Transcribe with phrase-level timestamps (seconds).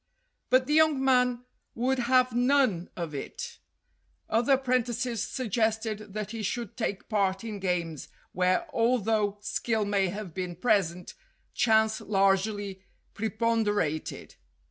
[0.49, 1.45] But the young man
[1.75, 3.59] would have none of it.
[4.31, 9.85] Other apprentices sug gested that he should take part in games where, al though skill
[9.85, 11.13] may have been present,
[11.53, 12.81] chance largely
[13.13, 14.37] pre ponderated.